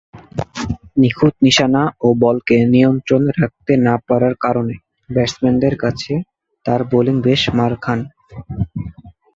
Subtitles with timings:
[1.01, 4.75] নিখুঁত নিশানা ও বলকে নিয়ন্ত্রণে রাখতে না পারার কারণে
[5.09, 6.13] ব্যাটসম্যানদের কাছে
[6.65, 7.99] তার বোলিং বেশ মার খান।